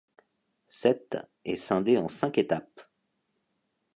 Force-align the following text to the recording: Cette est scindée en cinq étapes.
Cette 0.67 1.15
est 1.45 1.57
scindée 1.57 1.99
en 1.99 2.07
cinq 2.09 2.39
étapes. 2.39 2.89